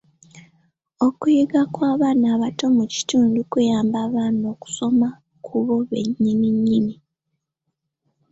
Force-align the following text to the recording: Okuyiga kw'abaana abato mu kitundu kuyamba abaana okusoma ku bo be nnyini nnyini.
Okuyiga 1.07 1.61
kw'abaana 1.73 2.25
abato 2.35 2.65
mu 2.75 2.85
kitundu 2.93 3.39
kuyamba 3.51 3.97
abaana 4.07 4.43
okusoma 4.53 5.07
ku 5.45 5.55
bo 5.65 5.75
be 5.89 5.99
nnyini 6.07 6.49
nnyini. 6.55 6.95